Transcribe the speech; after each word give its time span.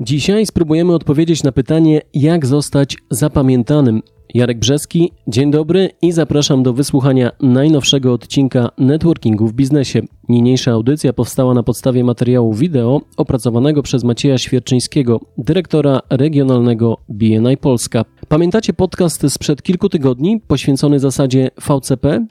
Dzisiaj 0.00 0.46
spróbujemy 0.46 0.94
odpowiedzieć 0.94 1.42
na 1.42 1.52
pytanie, 1.52 2.00
jak 2.14 2.46
zostać 2.46 2.96
zapamiętanym. 3.10 4.02
Jarek 4.34 4.58
Brzeski, 4.58 5.12
dzień 5.28 5.50
dobry 5.50 5.90
i 6.02 6.12
zapraszam 6.12 6.62
do 6.62 6.72
wysłuchania 6.72 7.30
najnowszego 7.40 8.12
odcinka 8.12 8.68
Networkingu 8.78 9.46
w 9.46 9.52
biznesie. 9.52 10.02
Niniejsza 10.28 10.72
audycja 10.72 11.12
powstała 11.12 11.54
na 11.54 11.62
podstawie 11.62 12.04
materiału 12.04 12.54
wideo 12.54 13.00
opracowanego 13.16 13.82
przez 13.82 14.04
Macieja 14.04 14.38
Świerczyńskiego, 14.38 15.20
dyrektora 15.38 16.00
regionalnego 16.10 16.98
BNI 17.08 17.56
Polska. 17.56 18.04
Pamiętacie 18.28 18.72
podcast 18.72 19.32
sprzed 19.32 19.62
kilku 19.62 19.88
tygodni 19.88 20.40
poświęcony 20.40 21.00
zasadzie 21.00 21.50
VCP? 21.60 22.26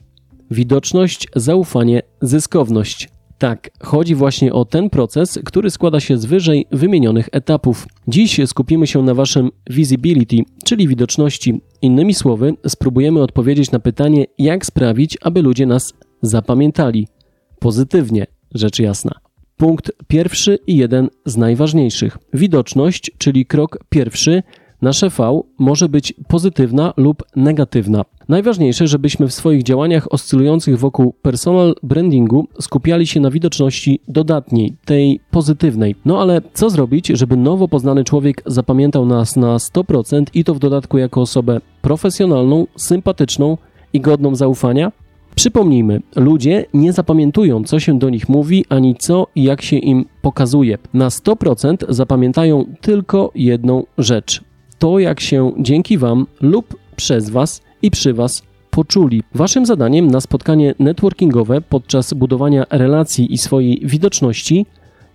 Widoczność, 0.50 1.28
zaufanie, 1.36 2.02
zyskowność. 2.22 3.17
Tak, 3.38 3.70
chodzi 3.82 4.14
właśnie 4.14 4.52
o 4.52 4.64
ten 4.64 4.90
proces, 4.90 5.38
który 5.44 5.70
składa 5.70 6.00
się 6.00 6.18
z 6.18 6.24
wyżej 6.24 6.66
wymienionych 6.72 7.28
etapów. 7.32 7.86
Dziś 8.08 8.40
skupimy 8.46 8.86
się 8.86 9.02
na 9.02 9.14
waszym 9.14 9.50
visibility, 9.70 10.36
czyli 10.64 10.88
widoczności. 10.88 11.60
Innymi 11.82 12.14
słowy, 12.14 12.52
spróbujemy 12.66 13.22
odpowiedzieć 13.22 13.70
na 13.70 13.78
pytanie, 13.78 14.24
jak 14.38 14.66
sprawić, 14.66 15.18
aby 15.22 15.42
ludzie 15.42 15.66
nas 15.66 15.94
zapamiętali. 16.22 17.08
Pozytywnie, 17.58 18.26
rzecz 18.54 18.78
jasna. 18.78 19.12
Punkt 19.56 19.92
pierwszy 20.08 20.58
i 20.66 20.76
jeden 20.76 21.08
z 21.24 21.36
najważniejszych. 21.36 22.18
Widoczność, 22.32 23.10
czyli 23.18 23.46
krok 23.46 23.78
pierwszy, 23.88 24.42
Nasze 24.82 25.10
V 25.10 25.42
może 25.58 25.88
być 25.88 26.14
pozytywna 26.28 26.92
lub 26.96 27.22
negatywna. 27.36 28.04
Najważniejsze, 28.28 28.86
żebyśmy 28.86 29.28
w 29.28 29.34
swoich 29.34 29.62
działaniach 29.62 30.12
oscylujących 30.12 30.78
wokół 30.78 31.14
personal 31.22 31.74
brandingu 31.82 32.48
skupiali 32.60 33.06
się 33.06 33.20
na 33.20 33.30
widoczności 33.30 34.00
dodatniej, 34.08 34.76
tej 34.84 35.20
pozytywnej. 35.30 35.94
No 36.04 36.20
ale 36.20 36.42
co 36.54 36.70
zrobić, 36.70 37.06
żeby 37.06 37.36
nowo 37.36 37.68
poznany 37.68 38.04
człowiek 38.04 38.42
zapamiętał 38.46 39.06
nas 39.06 39.36
na 39.36 39.56
100% 39.56 40.24
i 40.34 40.44
to 40.44 40.54
w 40.54 40.58
dodatku 40.58 40.98
jako 40.98 41.20
osobę 41.20 41.60
profesjonalną, 41.82 42.66
sympatyczną 42.76 43.58
i 43.92 44.00
godną 44.00 44.34
zaufania? 44.34 44.92
Przypomnijmy, 45.34 46.00
ludzie 46.16 46.64
nie 46.74 46.92
zapamiętują, 46.92 47.64
co 47.64 47.80
się 47.80 47.98
do 47.98 48.10
nich 48.10 48.28
mówi, 48.28 48.64
ani 48.68 48.96
co 48.96 49.26
i 49.34 49.42
jak 49.42 49.62
się 49.62 49.76
im 49.76 50.04
pokazuje. 50.22 50.78
Na 50.94 51.08
100% 51.08 51.76
zapamiętają 51.88 52.64
tylko 52.80 53.30
jedną 53.34 53.84
rzecz 53.98 54.47
to, 54.78 54.98
jak 54.98 55.20
się 55.20 55.52
dzięki 55.58 55.98
Wam 55.98 56.26
lub 56.40 56.76
przez 56.96 57.30
Was 57.30 57.60
i 57.82 57.90
przy 57.90 58.14
Was 58.14 58.42
poczuli. 58.70 59.22
Waszym 59.34 59.66
zadaniem 59.66 60.10
na 60.10 60.20
spotkanie 60.20 60.74
networkingowe 60.78 61.60
podczas 61.60 62.14
budowania 62.14 62.66
relacji 62.70 63.32
i 63.32 63.38
swojej 63.38 63.80
widoczności 63.84 64.66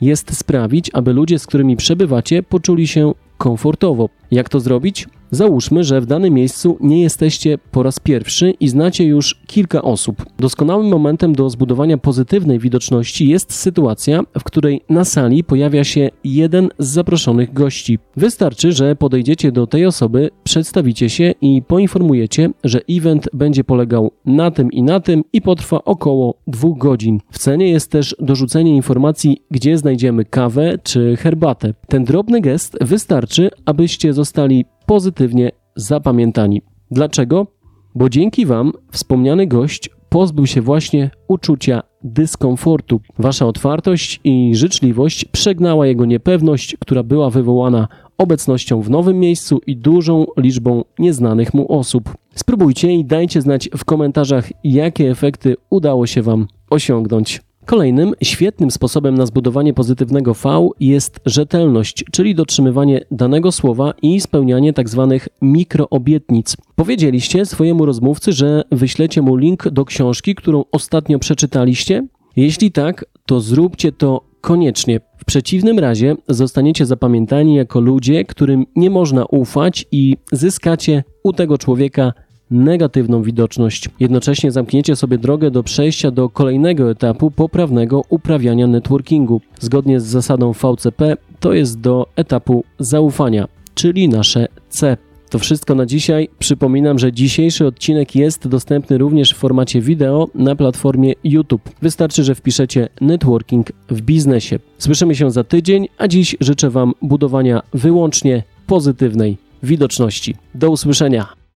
jest 0.02 0.38
sprawić, 0.38 0.90
aby 0.94 1.14
ludzie, 1.14 1.40
z 1.40 1.48
którymi 1.48 1.78
przebywacie, 1.78 2.44
poczuli 2.44 2.88
się 2.88 3.14
komfortowo. 3.38 4.10
Jak 4.32 4.50
to 4.50 4.60
zrobić? 4.60 5.08
Załóżmy, 5.34 5.84
że 5.84 6.02
w 6.02 6.06
danym 6.06 6.34
miejscu 6.34 6.78
nie 6.82 7.02
jesteście 7.02 7.58
po 7.72 7.84
raz 7.84 8.00
pierwszy 8.00 8.54
i 8.60 8.68
znacie 8.68 9.04
już 9.04 9.36
kilka 9.48 9.82
osób. 9.82 10.26
Doskonałym 10.40 10.88
momentem 10.88 11.36
do 11.36 11.50
zbudowania 11.50 11.98
pozytywnej 11.98 12.60
widoczności 12.60 13.28
jest 13.30 13.54
sytuacja, 13.54 14.22
w 14.40 14.44
której 14.44 14.82
na 14.90 15.06
sali 15.06 15.44
pojawia 15.44 15.84
się 15.84 16.10
jeden 16.24 16.70
z 16.80 16.88
zaproszonych 16.88 17.54
gości. 17.54 18.00
Wystarczy, 18.18 18.72
że 18.72 18.96
podejdziecie 18.96 19.52
do 19.52 19.68
tej 19.68 19.86
osoby, 19.86 20.30
przedstawicie 20.44 21.10
się 21.10 21.34
i 21.42 21.62
poinformujecie, 21.68 22.50
że 22.64 22.82
event 22.90 23.30
będzie 23.34 23.64
polegał 23.64 24.12
na 24.26 24.52
tym 24.52 24.72
i 24.72 24.84
na 24.84 25.00
tym 25.00 25.24
i 25.34 25.42
potrwa 25.42 25.84
około 25.84 26.36
dwóch 26.48 26.78
godzin. 26.78 27.20
W 27.32 27.38
cenie 27.38 27.70
jest 27.70 27.92
też 27.92 28.16
dorzucenie 28.20 28.76
informacji, 28.76 29.42
gdzie 29.52 29.78
znajdziemy 29.78 30.26
kawę 30.26 30.78
czy 30.84 31.16
herbatę. 31.18 31.74
Ten 31.88 32.04
drobny 32.04 32.42
gest 32.42 32.78
wystarczy, 32.82 33.50
abyście 33.66 34.14
zostali 34.14 34.66
pozytywnie 34.86 35.52
zapamiętani. 35.76 36.62
Dlaczego? 36.92 37.48
Bo 37.96 38.10
dzięki 38.10 38.46
Wam 38.46 38.72
wspomniany 38.92 39.48
gość 39.48 39.90
pozbył 40.10 40.48
się 40.48 40.62
właśnie 40.62 41.10
uczucia 41.28 41.84
dyskomfortu. 42.04 43.00
Wasza 43.20 43.46
otwartość 43.46 44.20
i 44.24 44.56
życzliwość 44.56 45.26
przegnała 45.26 45.88
jego 45.88 46.06
niepewność, 46.06 46.78
która 46.80 47.04
była 47.04 47.30
wywołana 47.30 47.88
obecnością 48.18 48.82
w 48.82 48.90
nowym 48.90 49.20
miejscu 49.20 49.62
i 49.68 49.78
dużą 49.78 50.26
liczbą 50.38 50.84
nieznanych 51.00 51.54
mu 51.54 51.72
osób. 51.72 52.14
Spróbujcie 52.36 52.92
i 52.92 53.06
dajcie 53.06 53.42
znać 53.42 53.70
w 53.78 53.86
komentarzach, 53.86 54.50
jakie 54.64 55.12
efekty 55.12 55.56
udało 55.70 56.08
się 56.08 56.22
Wam 56.22 56.48
osiągnąć. 56.70 57.42
Kolejnym 57.66 58.14
świetnym 58.24 58.72
sposobem 58.72 59.16
na 59.16 59.26
zbudowanie 59.26 59.74
pozytywnego 59.74 60.34
V 60.34 60.70
jest 60.80 61.20
rzetelność, 61.26 62.04
czyli 62.12 62.36
dotrzymywanie 62.36 63.02
danego 63.12 63.52
słowa 63.52 63.94
i 64.02 64.22
spełnianie 64.22 64.74
tzw. 64.74 65.08
Tak 65.10 65.30
mikroobietnic. 65.42 66.58
Powiedzieliście 66.76 67.46
swojemu 67.46 67.86
rozmówcy, 67.86 68.32
że 68.34 68.62
wyślecie 68.72 69.22
mu 69.22 69.36
link 69.36 69.70
do 69.70 69.86
książki, 69.86 70.36
którą 70.36 70.64
ostatnio 70.72 71.20
przeczytaliście? 71.20 72.08
Jeśli 72.36 72.72
tak, 72.72 73.06
to 73.26 73.42
zróbcie 73.42 73.92
to 73.92 74.22
koniecznie. 74.42 75.00
W 75.18 75.26
przeciwnym 75.26 75.80
razie 75.80 76.16
zostaniecie 76.28 76.86
zapamiętani 76.86 77.56
jako 77.56 77.80
ludzie, 77.80 78.26
którym 78.26 78.66
nie 78.76 78.90
można 78.90 79.26
ufać 79.26 79.86
i 79.92 80.18
zyskacie 80.32 81.04
u 81.24 81.34
tego 81.34 81.58
człowieka 81.58 82.14
negatywną 82.54 83.24
widoczność. 83.24 83.90
Jednocześnie 84.00 84.52
zamkniecie 84.52 84.96
sobie 84.96 85.18
drogę 85.18 85.52
do 85.52 85.64
przejścia 85.64 86.12
do 86.12 86.30
kolejnego 86.30 86.92
etapu 86.92 87.32
poprawnego 87.32 88.02
uprawiania 88.10 88.68
networkingu. 88.68 89.42
Zgodnie 89.60 90.00
z 90.00 90.06
zasadą 90.06 90.54
VCP 90.54 91.18
to 91.40 91.54
jest 91.54 91.80
do 91.80 92.08
etapu 92.16 92.64
zaufania, 92.80 93.48
czyli 93.76 94.10
nasze 94.10 94.48
C. 94.70 94.98
To 95.30 95.40
wszystko 95.40 95.76
na 95.76 95.86
dzisiaj. 95.86 96.30
Przypominam, 96.40 97.00
że 97.00 97.14
dzisiejszy 97.14 97.66
odcinek 97.68 98.16
jest 98.16 98.48
dostępny 98.48 98.98
również 98.98 99.34
w 99.34 99.38
formacie 99.38 99.82
wideo 99.82 100.28
na 100.36 100.56
platformie 100.56 101.14
YouTube. 101.24 101.70
Wystarczy, 101.82 102.24
że 102.24 102.36
wpiszecie 102.36 102.90
networking 103.02 103.72
w 103.90 104.02
biznesie. 104.02 104.60
Słyszymy 104.78 105.16
się 105.16 105.32
za 105.32 105.44
tydzień, 105.44 105.88
a 105.98 106.08
dziś 106.08 106.36
życzę 106.40 106.70
Wam 106.70 106.94
budowania 107.02 107.62
wyłącznie 107.74 108.44
pozytywnej 108.68 109.38
widoczności. 109.64 110.36
Do 110.56 110.70
usłyszenia. 110.70 111.43